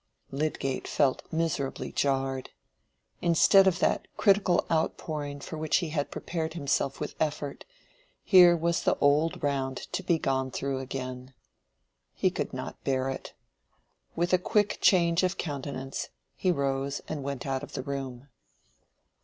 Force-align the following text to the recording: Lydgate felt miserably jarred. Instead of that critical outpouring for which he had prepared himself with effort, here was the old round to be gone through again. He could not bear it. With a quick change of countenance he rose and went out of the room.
Lydgate 0.31 0.87
felt 0.87 1.21
miserably 1.31 1.91
jarred. 1.91 2.49
Instead 3.21 3.67
of 3.67 3.77
that 3.77 4.07
critical 4.17 4.65
outpouring 4.71 5.39
for 5.41 5.59
which 5.59 5.77
he 5.77 5.89
had 5.89 6.09
prepared 6.09 6.55
himself 6.55 6.99
with 6.99 7.13
effort, 7.19 7.65
here 8.23 8.57
was 8.57 8.81
the 8.81 8.97
old 8.97 9.43
round 9.43 9.77
to 9.93 10.01
be 10.01 10.17
gone 10.17 10.49
through 10.49 10.79
again. 10.79 11.35
He 12.15 12.31
could 12.31 12.51
not 12.51 12.83
bear 12.83 13.11
it. 13.11 13.33
With 14.15 14.33
a 14.33 14.39
quick 14.39 14.79
change 14.81 15.21
of 15.21 15.37
countenance 15.37 16.09
he 16.35 16.49
rose 16.51 17.01
and 17.07 17.21
went 17.21 17.45
out 17.45 17.61
of 17.61 17.73
the 17.73 17.83
room. 17.83 18.27